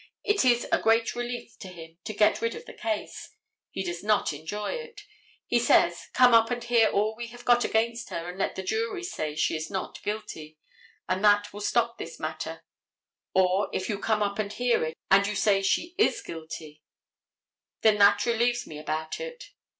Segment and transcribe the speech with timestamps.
[0.23, 3.35] It is a great relief to him to get rid of the case.
[3.69, 5.01] He does not enjoy it.
[5.45, 8.63] He says, come up and hear all we have got against her and let the
[8.63, 10.57] jury say she is not guilty
[11.07, 12.63] and that will stop this matter,
[13.35, 16.81] or if you come up and hear it and you say she is guilty,
[17.81, 19.51] then that relieves me about it.